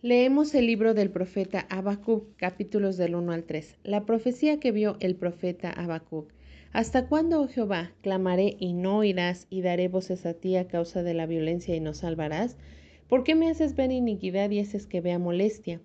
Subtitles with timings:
[0.00, 3.78] Leemos el libro del profeta Habacuc, capítulos del 1 al 3.
[3.82, 6.30] La profecía que vio el profeta Habacuc.
[6.72, 11.02] ¿Hasta cuándo, oh Jehová, clamaré y no oirás y daré voces a ti a causa
[11.02, 12.56] de la violencia y no salvarás?
[13.08, 15.80] ¿Por qué me haces ver iniquidad y haces que vea molestia?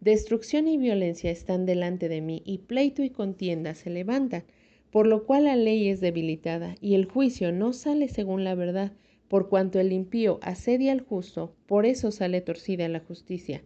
[0.00, 4.44] Destrucción y violencia están delante de mí y pleito y contienda se levantan,
[4.92, 8.92] por lo cual la ley es debilitada y el juicio no sale según la verdad
[9.28, 13.62] por cuanto el impío asedia al justo, por eso sale torcida la justicia.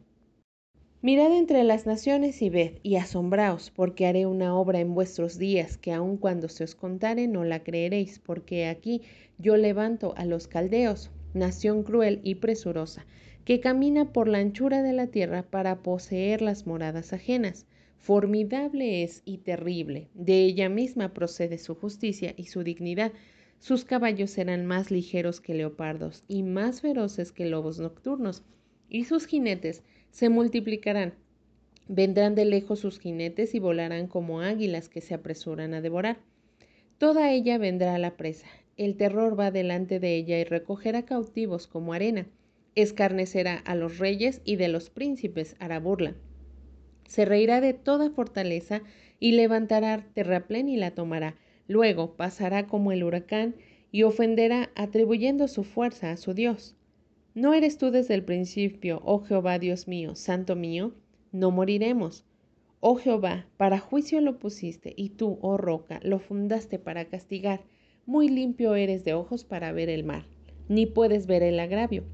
[1.04, 5.76] Mirad entre las naciones y ved, y asombraos, porque haré una obra en vuestros días,
[5.76, 9.02] que aun cuando se os contare no la creeréis, porque aquí
[9.36, 13.04] yo levanto a los caldeos, nación cruel y presurosa,
[13.44, 17.66] que camina por la anchura de la tierra para poseer las moradas ajenas.
[17.98, 23.10] Formidable es y terrible, de ella misma procede su justicia y su dignidad,
[23.62, 28.42] sus caballos serán más ligeros que leopardos y más feroces que lobos nocturnos,
[28.88, 31.14] y sus jinetes se multiplicarán.
[31.86, 36.18] Vendrán de lejos sus jinetes y volarán como águilas que se apresuran a devorar.
[36.98, 38.48] Toda ella vendrá a la presa.
[38.76, 42.26] El terror va delante de ella y recogerá cautivos como arena.
[42.74, 46.16] Escarnecerá a los reyes y de los príncipes hará burla.
[47.06, 48.82] Se reirá de toda fortaleza
[49.20, 51.36] y levantará terraplén y la tomará
[51.68, 53.54] Luego pasará como el huracán
[53.90, 56.74] y ofenderá atribuyendo su fuerza a su Dios.
[57.34, 60.92] ¿No eres tú desde el principio, oh Jehová Dios mío, santo mío?
[61.30, 62.24] No moriremos.
[62.80, 67.62] Oh Jehová, para juicio lo pusiste, y tú, oh roca, lo fundaste para castigar.
[68.06, 70.26] Muy limpio eres de ojos para ver el mar,
[70.68, 72.04] ni puedes ver el agravio.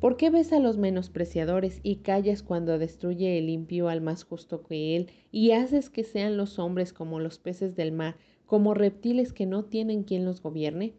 [0.00, 4.62] ¿Por qué ves a los menospreciadores y callas cuando destruye el impío al más justo
[4.62, 8.16] que él, y haces que sean los hombres como los peces del mar,
[8.48, 10.94] como reptiles que no tienen quien los gobierne?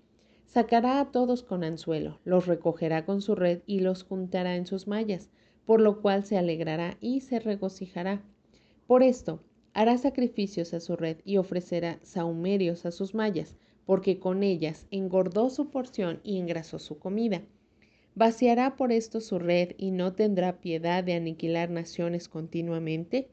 [0.46, 4.88] Sacará a todos con anzuelo, los recogerá con su red y los juntará en sus
[4.88, 5.32] mallas,
[5.66, 8.22] por lo cual se alegrará y se regocijará.
[8.86, 9.42] Por esto,
[9.74, 15.50] hará sacrificios a su red y ofrecerá saumerios a sus mallas, porque con ellas engordó
[15.50, 17.42] su porción y engrasó su comida.
[18.14, 23.32] ¿Vaciará por esto su red y no tendrá piedad de aniquilar naciones continuamente?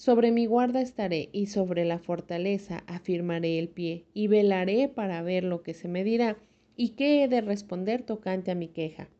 [0.00, 5.44] Sobre mi guarda estaré y sobre la fortaleza afirmaré el pie y velaré para ver
[5.44, 6.38] lo que se me dirá
[6.74, 9.10] y qué he de responder tocante a mi queja.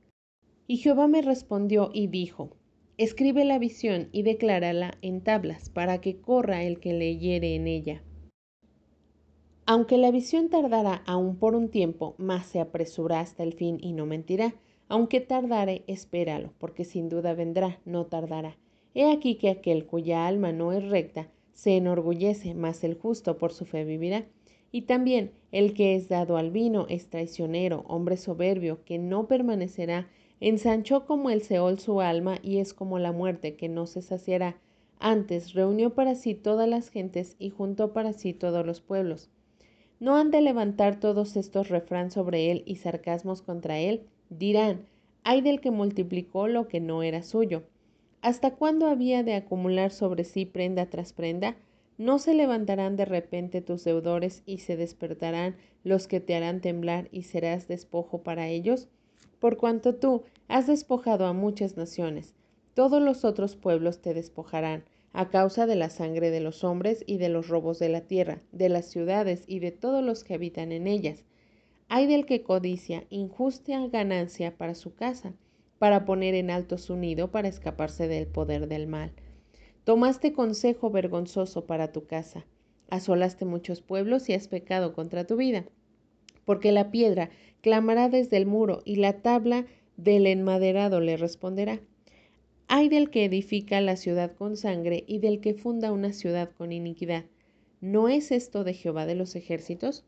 [0.67, 2.57] Y Jehová me respondió y dijo,
[2.97, 8.03] Escribe la visión y declárala en tablas para que corra el que leyere en ella.
[9.67, 13.93] Aunque la visión tardará aún por un tiempo, más se apresurará hasta el fin y
[13.93, 14.55] no mentirá.
[14.89, 18.57] Aunque tardare, espéralo, porque sin duda vendrá, no tardará.
[18.93, 23.53] He aquí que aquel cuya alma no es recta se enorgullece, mas el justo por
[23.53, 24.25] su fe vivirá.
[24.73, 30.09] Y también el que es dado al vino es traicionero, hombre soberbio, que no permanecerá,
[30.41, 34.57] ensanchó como el Seol su alma y es como la muerte que no se saciará.
[34.99, 39.29] Antes reunió para sí todas las gentes y juntó para sí todos los pueblos.
[39.99, 44.03] ¿No han de levantar todos estos refrán sobre él y sarcasmos contra él?
[44.31, 44.87] Dirán,
[45.25, 47.65] hay del que multiplicó lo que no era suyo
[48.23, 51.57] ¿Hasta cuándo había de acumular sobre sí prenda tras prenda?
[51.97, 57.09] ¿No se levantarán de repente tus deudores y se despertarán los que te harán temblar
[57.13, 58.89] y serás despojo para ellos?
[59.39, 62.35] Por cuanto tú has despojado a muchas naciones,
[62.75, 67.17] todos los otros pueblos te despojarán, a causa de la sangre de los hombres y
[67.17, 70.73] de los robos de la tierra, de las ciudades y de todos los que habitan
[70.73, 71.25] en ellas.
[71.89, 75.33] Hay del que codicia injusta ganancia para su casa,
[75.81, 79.13] para poner en alto su nido para escaparse del poder del mal.
[79.85, 82.45] Tomaste consejo vergonzoso para tu casa,
[82.91, 85.65] asolaste muchos pueblos y has pecado contra tu vida,
[86.45, 87.31] porque la piedra
[87.63, 89.65] clamará desde el muro y la tabla
[89.97, 91.81] del enmaderado le responderá.
[92.69, 96.73] Hay del que edifica la ciudad con sangre y del que funda una ciudad con
[96.73, 97.25] iniquidad.
[97.81, 100.05] ¿No es esto de Jehová de los ejércitos?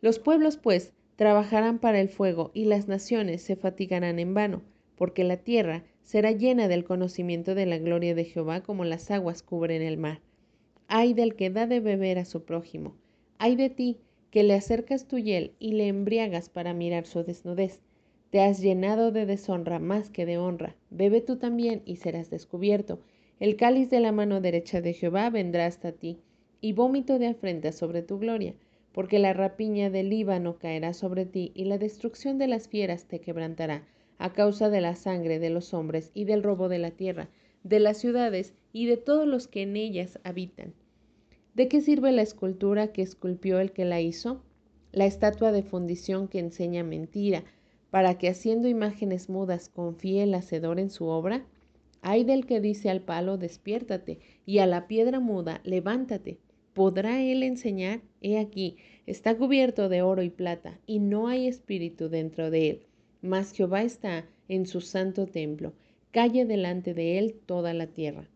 [0.00, 4.62] Los pueblos, pues, trabajarán para el fuego y las naciones se fatigarán en vano
[4.96, 9.42] porque la tierra será llena del conocimiento de la gloria de Jehová como las aguas
[9.42, 10.20] cubren el mar.
[10.88, 12.94] Ay del que da de beber a su prójimo.
[13.38, 13.98] Ay de ti,
[14.30, 17.80] que le acercas tu hiel y le embriagas para mirar su desnudez.
[18.30, 20.76] Te has llenado de deshonra más que de honra.
[20.90, 23.00] Bebe tú también y serás descubierto.
[23.38, 26.18] El cáliz de la mano derecha de Jehová vendrá hasta ti,
[26.60, 28.54] y vómito de afrenta sobre tu gloria,
[28.92, 33.20] porque la rapiña del Líbano caerá sobre ti, y la destrucción de las fieras te
[33.20, 33.84] quebrantará
[34.18, 37.28] a causa de la sangre de los hombres y del robo de la tierra,
[37.62, 40.74] de las ciudades y de todos los que en ellas habitan.
[41.54, 44.42] ¿De qué sirve la escultura que esculpió el que la hizo?
[44.92, 47.44] La estatua de fundición que enseña mentira,
[47.90, 51.46] para que haciendo imágenes mudas confíe el hacedor en su obra?
[52.02, 56.38] Hay del que dice al palo, despiértate, y a la piedra muda, levántate.
[56.74, 58.02] ¿Podrá él enseñar?
[58.20, 58.76] He aquí,
[59.06, 62.86] está cubierto de oro y plata, y no hay espíritu dentro de él.
[63.26, 65.72] Mas Jehová está en su santo templo.
[66.12, 68.28] Calle delante de él toda la tierra.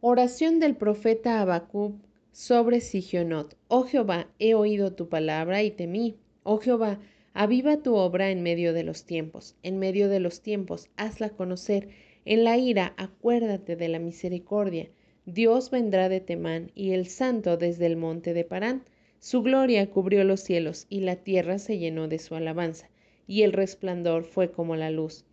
[0.00, 1.94] Oración del profeta Habacuc
[2.32, 3.56] sobre Sigionot.
[3.68, 6.16] Oh Jehová, he oído tu palabra y temí.
[6.42, 7.00] Oh Jehová,
[7.34, 9.56] aviva tu obra en medio de los tiempos.
[9.62, 11.90] En medio de los tiempos, hazla conocer.
[12.24, 14.88] En la ira, acuérdate de la misericordia.
[15.26, 18.84] Dios vendrá de Temán y el santo desde el monte de Parán.
[19.18, 22.88] Su gloria cubrió los cielos y la tierra se llenó de su alabanza,
[23.30, 25.24] y el resplandor fue como la luz.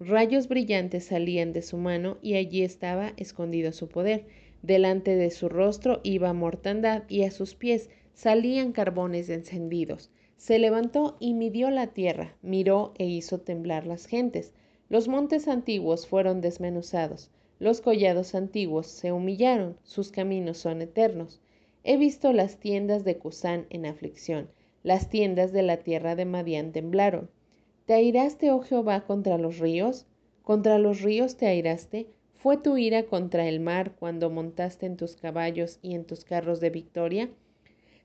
[0.00, 4.24] Rayos brillantes salían de su mano y allí estaba escondido su poder.
[4.62, 10.10] Delante de su rostro iba mortandad y a sus pies salían carbones encendidos.
[10.38, 14.54] Se levantó y midió la tierra, miró e hizo temblar las gentes.
[14.88, 21.42] Los montes antiguos fueron desmenuzados, los collados antiguos se humillaron, sus caminos son eternos.
[21.84, 24.48] He visto las tiendas de Cusán en aflicción,
[24.82, 27.28] las tiendas de la tierra de Madián temblaron.
[27.84, 30.06] ¿Te airaste, oh Jehová, contra los ríos?
[30.44, 32.06] ¿Contra los ríos te airaste?
[32.34, 36.60] ¿Fue tu ira contra el mar cuando montaste en tus caballos y en tus carros
[36.60, 37.28] de victoria?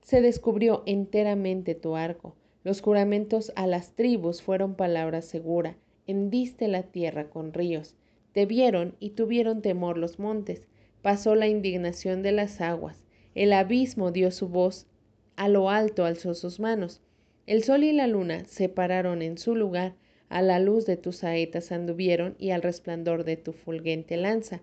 [0.02, 2.36] Se descubrió enteramente tu arco.
[2.64, 5.78] Los juramentos a las tribus fueron palabra segura.
[6.08, 7.96] Hendiste la tierra con ríos.
[8.32, 10.68] Te vieron y tuvieron temor los montes.
[11.04, 13.04] Pasó la indignación de las aguas.
[13.36, 14.88] El abismo dio su voz.
[15.36, 17.02] A lo alto alzó sus manos.
[17.48, 19.96] El sol y la luna se pararon en su lugar,
[20.28, 24.62] a la luz de tus saetas anduvieron y al resplandor de tu fulgente lanza.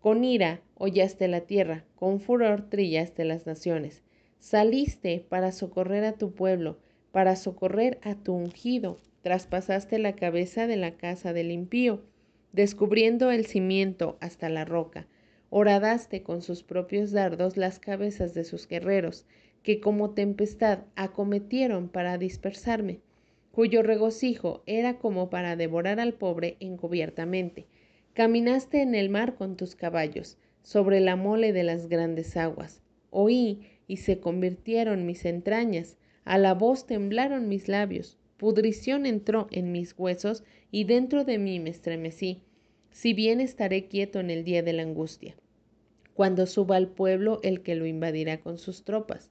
[0.00, 4.02] Con ira hollaste la tierra, con furor trillaste las naciones.
[4.40, 6.80] Saliste para socorrer a tu pueblo,
[7.12, 8.98] para socorrer a tu ungido.
[9.22, 12.02] Traspasaste la cabeza de la casa del impío,
[12.52, 15.06] descubriendo el cimiento hasta la roca.
[15.50, 19.24] Horadaste con sus propios dardos las cabezas de sus guerreros
[19.64, 23.00] que como tempestad acometieron para dispersarme,
[23.50, 27.64] cuyo regocijo era como para devorar al pobre encubiertamente.
[28.12, 32.82] Caminaste en el mar con tus caballos, sobre la mole de las grandes aguas.
[33.10, 39.72] Oí y se convirtieron mis entrañas, a la voz temblaron mis labios, pudrición entró en
[39.72, 42.42] mis huesos y dentro de mí me estremecí.
[42.90, 45.34] Si bien estaré quieto en el día de la angustia,
[46.12, 49.30] cuando suba al pueblo el que lo invadirá con sus tropas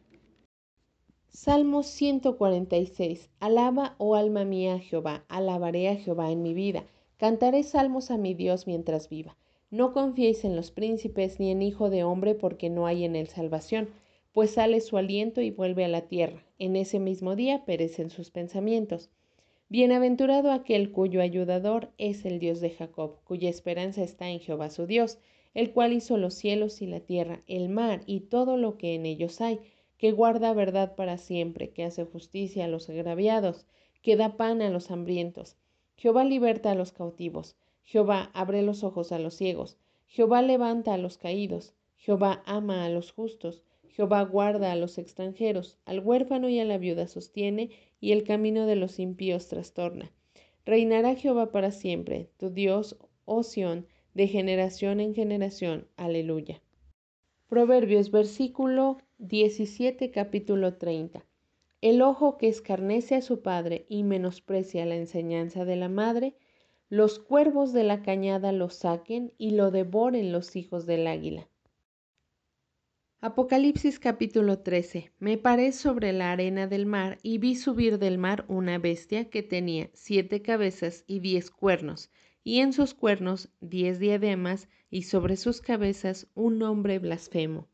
[1.33, 3.29] Salmo 146.
[3.39, 6.83] Alaba, oh alma mía, a Jehová, alabaré a Jehová en mi vida,
[7.15, 9.37] cantaré salmos a mi Dios mientras viva.
[9.69, 13.27] No confiéis en los príncipes ni en hijo de hombre, porque no hay en él
[13.29, 13.89] salvación,
[14.33, 16.43] pues sale su aliento y vuelve a la tierra.
[16.59, 19.09] En ese mismo día perecen sus pensamientos.
[19.69, 24.85] Bienaventurado aquel cuyo ayudador es el Dios de Jacob, cuya esperanza está en Jehová su
[24.85, 25.17] Dios,
[25.53, 29.05] el cual hizo los cielos y la tierra, el mar y todo lo que en
[29.05, 29.61] ellos hay
[30.01, 33.67] que guarda verdad para siempre, que hace justicia a los agraviados,
[34.01, 35.57] que da pan a los hambrientos.
[35.95, 39.77] Jehová liberta a los cautivos, Jehová abre los ojos a los ciegos,
[40.07, 45.77] Jehová levanta a los caídos, Jehová ama a los justos, Jehová guarda a los extranjeros,
[45.85, 50.11] al huérfano y a la viuda sostiene, y el camino de los impíos trastorna.
[50.65, 55.87] Reinará Jehová para siempre, tu Dios, oh Sión, de generación en generación.
[55.95, 56.59] Aleluya.
[57.47, 61.23] Proverbios versículo 17 capítulo 30.
[61.79, 66.33] El ojo que escarnece a su padre y menosprecia la enseñanza de la madre,
[66.89, 71.47] los cuervos de la cañada lo saquen y lo devoren los hijos del águila.
[73.19, 75.11] Apocalipsis capítulo 13.
[75.19, 79.43] Me paré sobre la arena del mar y vi subir del mar una bestia que
[79.43, 82.09] tenía siete cabezas y diez cuernos,
[82.43, 87.67] y en sus cuernos diez diademas, y sobre sus cabezas un nombre blasfemo.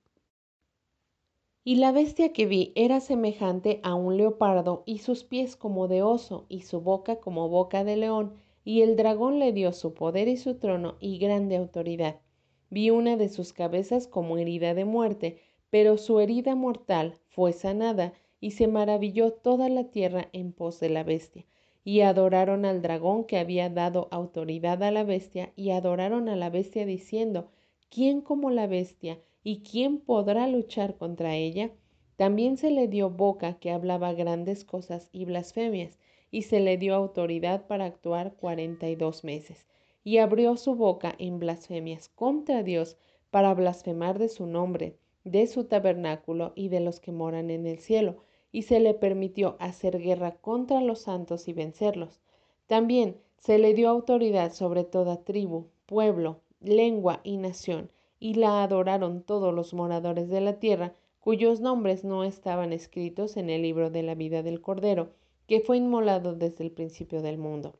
[1.67, 6.01] Y la bestia que vi era semejante a un leopardo, y sus pies como de
[6.01, 10.29] oso, y su boca como boca de león, y el dragón le dio su poder
[10.29, 12.21] y su trono y grande autoridad.
[12.69, 18.13] Vi una de sus cabezas como herida de muerte, pero su herida mortal fue sanada,
[18.39, 21.45] y se maravilló toda la tierra en pos de la bestia.
[21.83, 26.50] Y adoraron al dragón que había dado autoridad a la bestia, y adoraron a la
[26.50, 27.50] bestia diciendo,
[27.89, 29.19] ¿quién como la bestia
[29.50, 31.72] y quién podrá luchar contra ella?
[32.18, 35.98] También se le dio boca que hablaba grandes cosas y blasfemias,
[36.32, 39.66] y se le dio autoridad para actuar cuarenta y dos meses.
[40.04, 42.98] Y abrió su boca en blasfemias contra Dios
[43.32, 47.80] para blasfemar de su nombre, de su tabernáculo y de los que moran en el
[47.80, 48.18] cielo,
[48.51, 52.20] y se le permitió hacer guerra contra los santos y vencerlos.
[52.66, 59.21] También se le dio autoridad sobre toda tribu, pueblo, lengua y nación, y la adoraron
[59.21, 64.03] todos los moradores de la tierra, cuyos nombres no estaban escritos en el libro de
[64.03, 65.12] la vida del Cordero,
[65.47, 67.75] que fue inmolado desde el principio del mundo.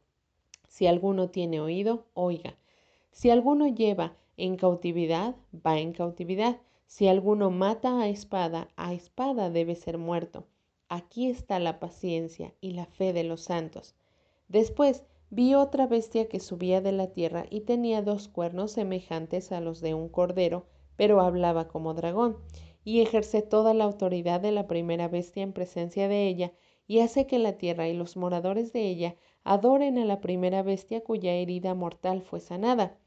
[0.68, 2.56] Si alguno tiene oído, oiga.
[3.12, 6.58] Si alguno lleva en cautividad, va en cautividad.
[6.86, 10.46] Si alguno mata a espada, a espada debe ser muerto.
[10.90, 13.96] Aquí está la paciencia y la fe de los santos.
[14.48, 19.62] Después vi otra bestia que subía de la tierra y tenía dos cuernos semejantes a
[19.62, 20.66] los de un cordero,
[20.96, 22.38] pero hablaba como dragón,
[22.84, 26.54] y ejerce toda la autoridad de la primera bestia en presencia de ella,
[26.88, 31.04] y hace que la tierra y los moradores de ella adoren a la primera bestia
[31.04, 32.98] cuya herida mortal fue sanada.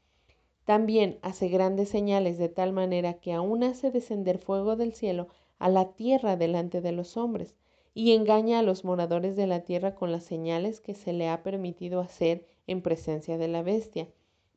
[0.65, 5.69] También hace grandes señales de tal manera que aún hace descender fuego del cielo a
[5.69, 7.55] la tierra delante de los hombres,
[7.93, 11.43] y engaña a los moradores de la tierra con las señales que se le ha
[11.43, 14.07] permitido hacer en presencia de la bestia,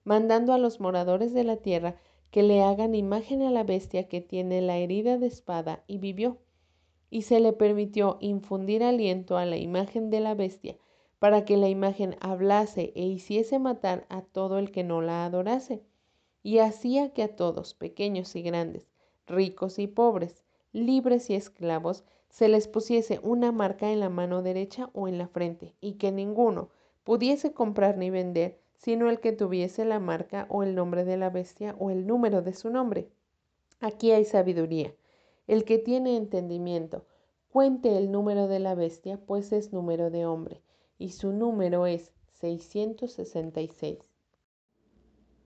[0.04, 1.96] mandando a los moradores de la tierra
[2.30, 6.38] que le hagan imagen a la bestia que tiene la herida de espada y vivió
[7.14, 10.76] y se le permitió infundir aliento a la imagen de la bestia,
[11.20, 15.84] para que la imagen hablase e hiciese matar a todo el que no la adorase,
[16.42, 18.88] y hacía que a todos, pequeños y grandes,
[19.28, 22.02] ricos y pobres, libres y esclavos,
[22.34, 26.10] se les pusiese una marca en la mano derecha o en la frente, y que
[26.10, 26.68] ninguno
[27.04, 31.30] pudiese comprar ni vender, sino el que tuviese la marca o el nombre de la
[31.30, 33.08] bestia o el número de su nombre.
[33.78, 34.92] Aquí hay sabiduría.
[35.46, 37.06] El que tiene entendimiento,
[37.50, 40.60] cuente el número de la bestia, pues es número de hombre,
[40.98, 42.10] y su número es
[42.40, 44.13] 666.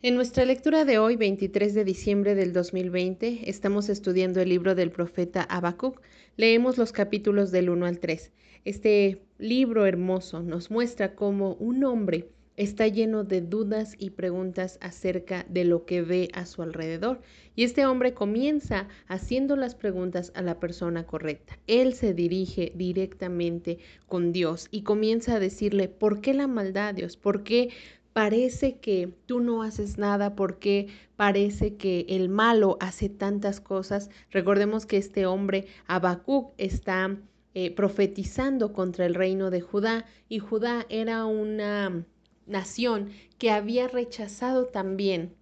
[0.00, 4.92] En nuestra lectura de hoy, 23 de diciembre del 2020, estamos estudiando el libro del
[4.92, 6.00] profeta Habacuc.
[6.36, 8.30] Leemos los capítulos del 1 al 3.
[8.64, 12.28] Este libro hermoso nos muestra cómo un hombre
[12.58, 17.20] está lleno de dudas y preguntas acerca de lo que ve a su alrededor.
[17.54, 21.56] Y este hombre comienza haciendo las preguntas a la persona correcta.
[21.68, 23.78] Él se dirige directamente
[24.08, 27.16] con Dios y comienza a decirle, ¿por qué la maldad, Dios?
[27.16, 27.70] ¿Por qué
[28.18, 30.34] parece que tú no haces nada?
[30.34, 34.10] ¿Por qué parece que el malo hace tantas cosas?
[34.32, 37.16] Recordemos que este hombre, Habacuc, está
[37.54, 42.04] eh, profetizando contra el reino de Judá y Judá era una
[42.44, 45.36] nación que había rechazado también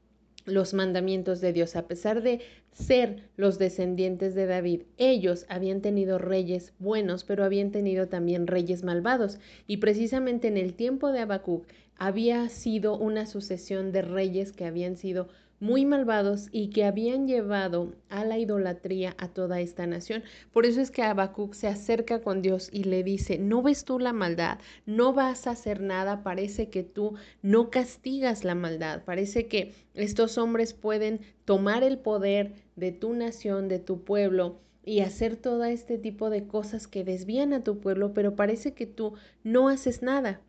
[0.44, 2.42] los mandamientos de Dios, a pesar de
[2.76, 4.82] ser los descendientes de David.
[4.98, 9.38] Ellos habían tenido reyes buenos, pero habían tenido también reyes malvados.
[9.66, 11.66] Y precisamente en el tiempo de Habacuc
[11.96, 15.28] había sido una sucesión de reyes que habían sido
[15.60, 20.22] muy malvados y que habían llevado a la idolatría a toda esta nación.
[20.52, 23.98] Por eso es que Habacuc se acerca con Dios y le dice, no ves tú
[23.98, 29.46] la maldad, no vas a hacer nada, parece que tú no castigas la maldad, parece
[29.46, 35.36] que estos hombres pueden tomar el poder de tu nación, de tu pueblo, y hacer
[35.36, 39.68] todo este tipo de cosas que desvían a tu pueblo, pero parece que tú no
[39.68, 40.40] haces nada.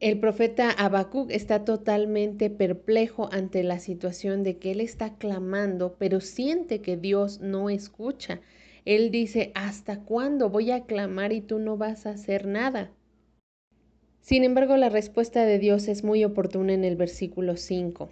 [0.00, 6.20] El profeta Habacuc está totalmente perplejo ante la situación de que él está clamando, pero
[6.20, 8.40] siente que Dios no escucha.
[8.84, 12.92] Él dice, ¿hasta cuándo voy a clamar y tú no vas a hacer nada?
[14.20, 18.08] Sin embargo, la respuesta de Dios es muy oportuna en el versículo 5.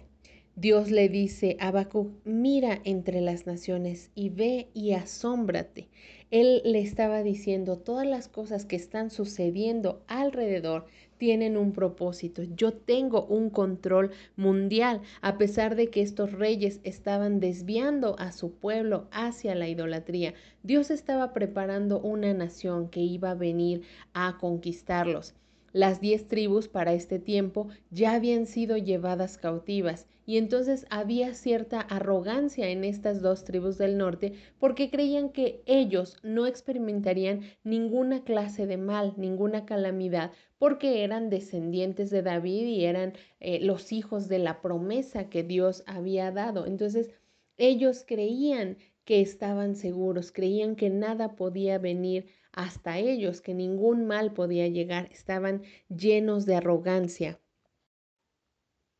[0.57, 5.87] Dios le dice a Habacuc, mira entre las naciones y ve y asómbrate.
[6.29, 10.85] Él le estaba diciendo todas las cosas que están sucediendo alrededor
[11.17, 12.43] tienen un propósito.
[12.43, 18.51] Yo tengo un control mundial, a pesar de que estos reyes estaban desviando a su
[18.51, 20.33] pueblo hacia la idolatría.
[20.63, 25.33] Dios estaba preparando una nación que iba a venir a conquistarlos.
[25.71, 31.79] Las diez tribus para este tiempo ya habían sido llevadas cautivas y entonces había cierta
[31.79, 38.67] arrogancia en estas dos tribus del norte porque creían que ellos no experimentarían ninguna clase
[38.67, 44.39] de mal, ninguna calamidad, porque eran descendientes de David y eran eh, los hijos de
[44.39, 46.65] la promesa que Dios había dado.
[46.65, 47.09] Entonces
[47.55, 54.33] ellos creían que estaban seguros, creían que nada podía venir hasta ellos, que ningún mal
[54.33, 57.39] podía llegar, estaban llenos de arrogancia.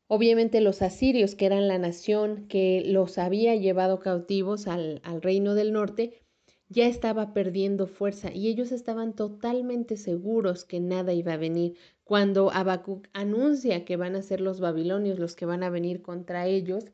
[0.07, 5.53] Obviamente los asirios, que eran la nación que los había llevado cautivos al, al reino
[5.53, 6.21] del norte,
[6.69, 11.77] ya estaba perdiendo fuerza y ellos estaban totalmente seguros que nada iba a venir.
[12.03, 16.47] Cuando Habacuc anuncia que van a ser los babilonios los que van a venir contra
[16.47, 16.85] ellos,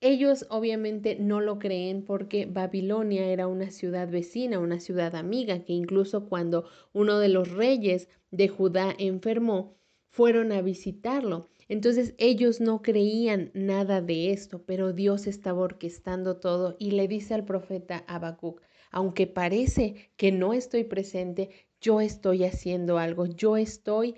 [0.00, 5.72] ellos obviamente no lo creen porque Babilonia era una ciudad vecina, una ciudad amiga, que
[5.72, 9.76] incluso cuando uno de los reyes de Judá enfermó,
[10.08, 11.48] fueron a visitarlo.
[11.70, 17.32] Entonces ellos no creían nada de esto, pero Dios estaba orquestando todo y le dice
[17.32, 18.60] al profeta Habacuc,
[18.90, 21.48] aunque parece que no estoy presente,
[21.80, 24.16] yo estoy haciendo algo, yo estoy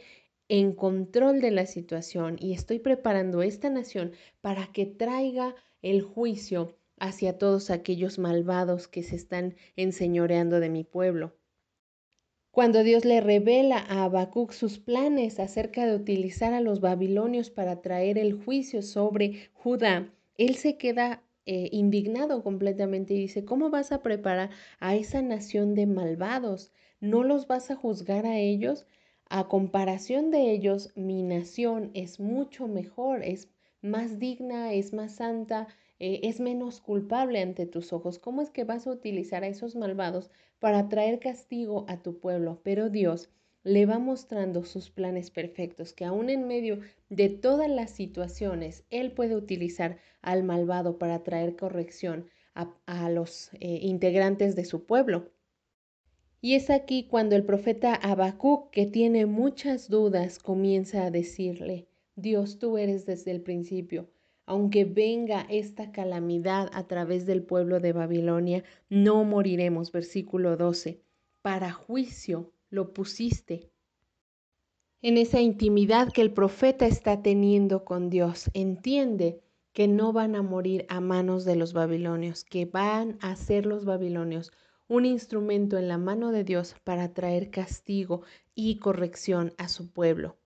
[0.49, 6.78] en control de la situación y estoy preparando esta nación para que traiga el juicio
[6.99, 11.35] hacia todos aquellos malvados que se están enseñoreando de mi pueblo.
[12.52, 17.80] Cuando Dios le revela a Habacuc sus planes acerca de utilizar a los babilonios para
[17.80, 23.90] traer el juicio sobre Judá, él se queda eh, indignado completamente y dice, ¿cómo vas
[23.90, 26.73] a preparar a esa nación de malvados?
[27.00, 28.85] ¿No los vas a juzgar a ellos?
[29.30, 33.49] A comparación de ellos, mi nación es mucho mejor, es
[33.80, 35.68] más digna, es más santa,
[35.99, 38.18] eh, es menos culpable ante tus ojos.
[38.18, 40.30] ¿Cómo es que vas a utilizar a esos malvados
[40.62, 42.61] para traer castigo a tu pueblo?
[42.62, 43.28] Pero Dios
[43.64, 46.78] le va mostrando sus planes perfectos, que aún en medio
[47.09, 53.81] de todas las situaciones, Él puede utilizar al malvado para traer corrección a, los eh,
[53.83, 55.33] integrantes de su pueblo.
[56.40, 62.61] Y es aquí cuando el profeta Habacuc, que tiene muchas dudas, comienza a decirle, Dios,
[62.61, 64.09] tú eres desde el principio.
[64.47, 69.93] Aunque venga esta calamidad a través del pueblo de Babilonia, no moriremos.
[69.93, 71.01] Versículo 12.
[71.43, 73.71] Para juicio lo pusiste.
[75.01, 79.41] En esa intimidad que el profeta está teniendo con Dios, entiende
[79.73, 83.85] que no van a morir a manos de los babilonios, que van a ser los
[83.85, 84.53] babilonios
[84.93, 88.25] un instrumento en la mano de Dios para traer castigo
[88.55, 90.37] y corrección a su pueblo.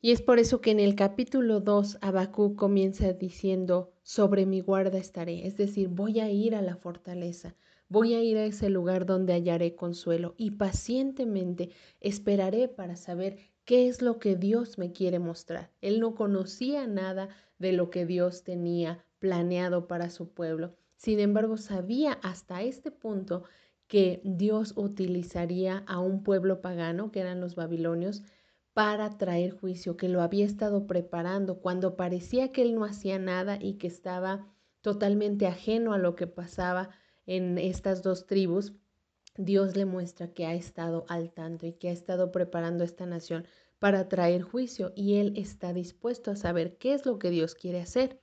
[0.00, 4.96] Y es por eso que en el capítulo 2 Abacú comienza diciendo, sobre mi guarda
[4.96, 7.56] estaré, es decir, voy a ir a la fortaleza,
[7.88, 13.88] voy a ir a ese lugar donde hallaré consuelo y pacientemente esperaré para saber qué
[13.88, 15.72] es lo que Dios me quiere mostrar.
[15.80, 20.76] Él no conocía nada de lo que Dios tenía planeado para su pueblo.
[20.94, 23.42] Sin embargo, sabía hasta este punto
[23.88, 28.22] que Dios utilizaría a un pueblo pagano, que eran los babilonios,
[28.78, 33.58] para traer juicio, que lo había estado preparando cuando parecía que él no hacía nada
[33.60, 34.46] y que estaba
[34.82, 36.90] totalmente ajeno a lo que pasaba
[37.26, 38.74] en estas dos tribus.
[39.36, 43.48] Dios le muestra que ha estado al tanto y que ha estado preparando esta nación
[43.80, 47.80] para traer juicio y él está dispuesto a saber qué es lo que Dios quiere
[47.80, 48.20] hacer.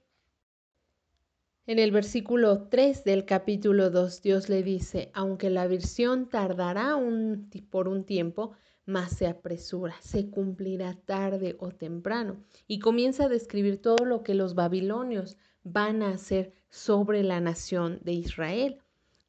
[1.67, 7.49] En el versículo 3 del capítulo 2 Dios le dice, aunque la visión tardará un,
[7.69, 8.53] por un tiempo,
[8.85, 12.37] más se apresura, se cumplirá tarde o temprano.
[12.67, 17.99] Y comienza a describir todo lo que los babilonios van a hacer sobre la nación
[18.03, 18.79] de Israel.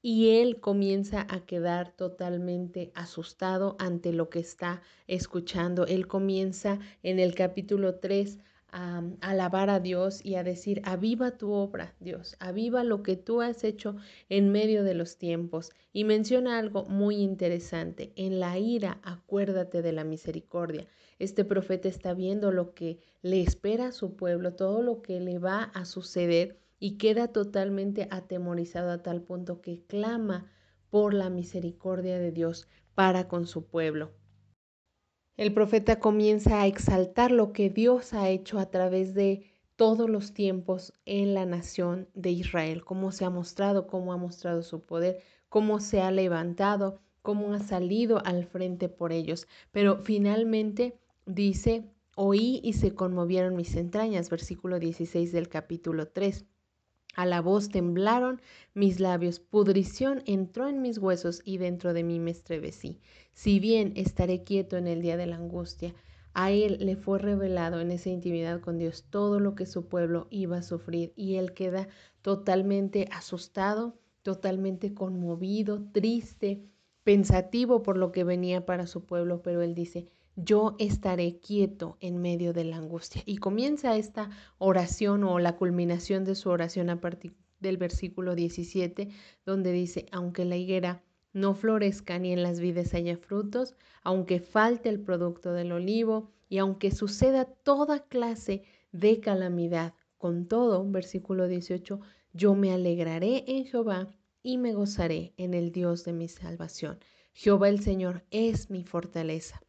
[0.03, 5.87] Y él comienza a quedar totalmente asustado ante lo que está escuchando.
[5.87, 8.39] Él comienza en el capítulo 3
[8.73, 13.41] a, alabar a Dios y a decir, aviva tu obra, Dios, aviva lo que tú
[13.41, 13.97] has hecho
[14.29, 15.73] en medio de los tiempos.
[15.93, 20.87] Y menciona algo muy interesante, en la ira acuérdate de la misericordia.
[21.19, 25.39] Este profeta está viendo lo que le espera a su pueblo, todo lo que le
[25.39, 30.51] va a suceder y queda totalmente atemorizado a tal punto que clama
[30.91, 34.11] por la misericordia de Dios para con su pueblo.
[35.37, 39.45] El profeta comienza a exaltar lo que Dios ha hecho a través de
[39.77, 44.63] todos los tiempos en la nación de Israel, cómo se ha mostrado, cómo ha mostrado
[44.63, 49.47] su poder, cómo se ha levantado, cómo ha salido al frente por ellos.
[49.73, 56.47] Pero finalmente dice, oí y se conmovieron mis entrañas, versículo 16 del capítulo 3.
[57.17, 58.43] A la voz temblaron
[58.75, 63.01] mis labios, pudrición entró en mis huesos y dentro de mí me estrevecí.
[63.33, 65.95] Si bien estaré quieto en el día de la angustia,
[66.35, 70.27] a él le fue revelado en esa intimidad con Dios todo lo que su pueblo
[70.29, 71.89] iba a sufrir y él queda
[72.21, 76.67] totalmente asustado, totalmente conmovido, triste,
[77.03, 82.19] pensativo por lo que venía para su pueblo, pero él dice, yo estaré quieto en
[82.19, 83.23] medio de la angustia.
[83.25, 89.09] Y comienza esta oración o la culminación de su oración a partir del versículo 17,
[89.45, 94.89] donde dice, aunque la higuera no florezca ni en las vides haya frutos, aunque falte
[94.89, 99.95] el producto del olivo y aunque suceda toda clase de calamidad.
[100.19, 102.01] Con todo, versículo 18,
[102.33, 104.09] yo me alegraré en Jehová
[104.43, 106.99] y me gozaré en el Dios de mi salvación.
[107.33, 109.61] Jehová el Señor es mi fortaleza,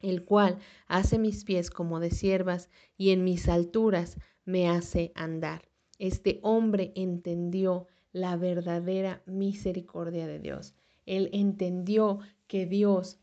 [0.00, 5.68] el cual hace mis pies como de siervas y en mis alturas me hace andar.
[5.98, 10.74] Este hombre entendió la verdadera misericordia de Dios.
[11.04, 13.18] Él entendió que Dios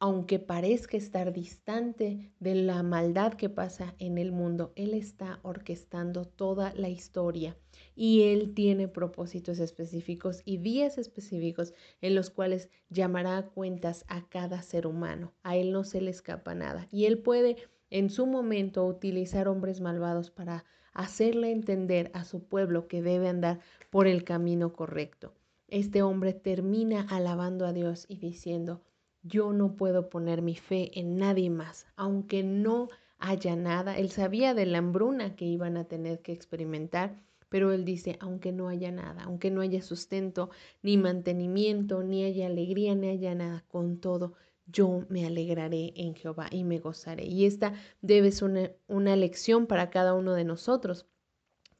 [0.00, 6.24] aunque parezca estar distante de la maldad que pasa en el mundo, Él está orquestando
[6.24, 7.56] toda la historia
[7.96, 14.62] y Él tiene propósitos específicos y días específicos en los cuales llamará cuentas a cada
[14.62, 15.32] ser humano.
[15.42, 17.56] A Él no se le escapa nada y Él puede
[17.90, 23.60] en su momento utilizar hombres malvados para hacerle entender a su pueblo que debe andar
[23.90, 25.34] por el camino correcto.
[25.66, 28.82] Este hombre termina alabando a Dios y diciendo,
[29.28, 32.88] yo no puedo poner mi fe en nadie más, aunque no
[33.18, 33.98] haya nada.
[33.98, 38.52] Él sabía de la hambruna que iban a tener que experimentar, pero él dice, aunque
[38.52, 40.50] no haya nada, aunque no haya sustento,
[40.82, 44.34] ni mantenimiento, ni haya alegría, ni haya nada, con todo,
[44.66, 47.24] yo me alegraré en Jehová y me gozaré.
[47.24, 51.06] Y esta debe ser una, una lección para cada uno de nosotros.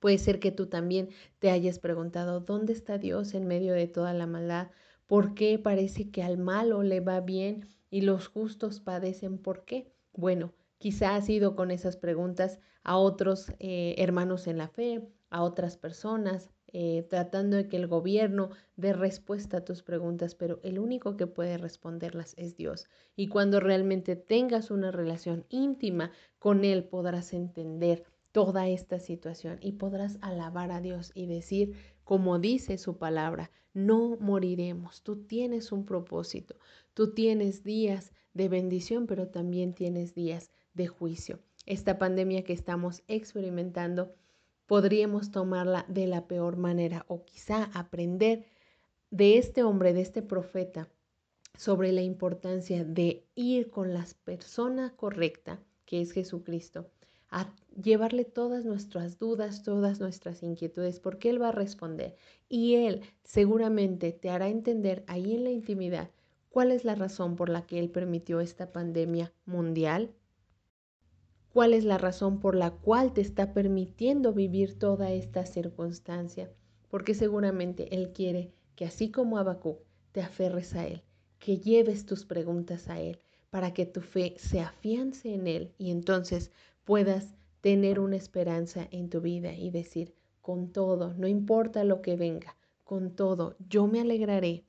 [0.01, 4.15] Puede ser que tú también te hayas preguntado, ¿dónde está Dios en medio de toda
[4.15, 4.69] la maldad?
[5.09, 9.39] ¿Por qué parece que al malo le va bien y los justos padecen?
[9.39, 9.91] ¿Por qué?
[10.13, 15.43] Bueno, quizá has ido con esas preguntas a otros eh, hermanos en la fe, a
[15.45, 20.79] otras personas, eh, tratando de que el gobierno dé respuesta a tus preguntas, pero el
[20.79, 22.87] único que puede responderlas es Dios.
[23.17, 29.73] Y cuando realmente tengas una relación íntima con Él, podrás entender toda esta situación y
[29.73, 31.75] podrás alabar a Dios y decir,
[32.09, 35.03] como dice su palabra, no moriremos.
[35.03, 36.57] Tú tienes un propósito,
[36.95, 41.39] tú tienes días de bendición, pero también tienes días de juicio.
[41.67, 44.15] Esta pandemia que estamos experimentando,
[44.65, 48.47] podríamos tomarla de la peor manera o quizá aprender
[49.11, 50.89] de este hombre, de este profeta,
[51.59, 56.89] sobre la importancia de ir con la persona correcta, que es Jesucristo,
[57.31, 62.17] a llevarle todas nuestras dudas, todas nuestras inquietudes, porque Él va a responder.
[62.49, 66.11] Y Él seguramente te hará entender ahí en la intimidad
[66.51, 70.11] cuál es la razón por la que Él permitió esta pandemia mundial,
[71.53, 76.51] cuál es la razón por la cual te está permitiendo vivir toda esta circunstancia,
[76.89, 79.79] porque seguramente Él quiere que así como Abacú
[80.13, 81.03] te aferres a Él,
[81.39, 85.91] que lleves tus preguntas a Él, para que tu fe se afiance en Él y
[85.91, 86.51] entonces
[86.89, 92.17] puedas tener una esperanza en tu vida y decir, con todo, no importa lo que
[92.17, 94.65] venga, con todo, yo me alegraré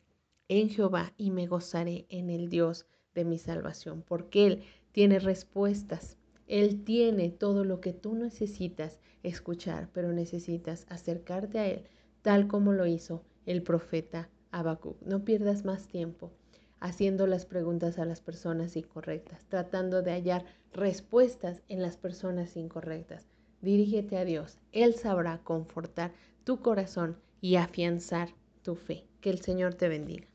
[0.49, 6.17] en Jehová y me gozaré en el Dios de mi salvación, porque Él tiene respuestas,
[6.45, 11.85] Él tiene todo lo que tú necesitas escuchar, pero necesitas acercarte a Él,
[12.21, 15.01] tal como lo hizo el profeta Habacuc.
[15.03, 16.33] No pierdas más tiempo
[16.79, 23.27] haciendo las preguntas a las personas incorrectas, tratando de hallar respuestas en las personas incorrectas.
[23.61, 26.13] Dirígete a Dios, Él sabrá confortar
[26.43, 28.29] tu corazón y afianzar
[28.63, 29.05] tu fe.
[29.19, 30.28] Que el Señor te bendiga.